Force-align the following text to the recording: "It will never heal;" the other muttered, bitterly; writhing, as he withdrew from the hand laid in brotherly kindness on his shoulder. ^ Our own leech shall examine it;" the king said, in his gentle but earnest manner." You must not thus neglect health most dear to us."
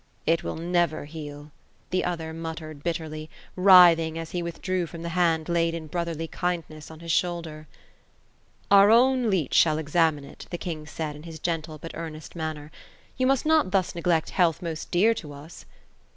"It 0.33 0.43
will 0.43 0.55
never 0.55 1.05
heal;" 1.05 1.51
the 1.91 2.03
other 2.03 2.33
muttered, 2.33 2.81
bitterly; 2.83 3.29
writhing, 3.55 4.17
as 4.17 4.31
he 4.31 4.41
withdrew 4.41 4.87
from 4.87 5.03
the 5.03 5.09
hand 5.09 5.47
laid 5.47 5.75
in 5.75 5.85
brotherly 5.85 6.27
kindness 6.27 6.89
on 6.89 7.01
his 7.01 7.11
shoulder. 7.11 7.67
^ 7.71 7.75
Our 8.71 8.89
own 8.89 9.29
leech 9.29 9.53
shall 9.53 9.77
examine 9.77 10.23
it;" 10.23 10.47
the 10.49 10.57
king 10.57 10.87
said, 10.87 11.15
in 11.15 11.21
his 11.21 11.37
gentle 11.37 11.77
but 11.77 11.91
earnest 11.93 12.35
manner." 12.35 12.71
You 13.19 13.27
must 13.27 13.45
not 13.45 13.69
thus 13.69 13.93
neglect 13.93 14.31
health 14.31 14.59
most 14.59 14.89
dear 14.89 15.13
to 15.13 15.33
us." 15.33 15.65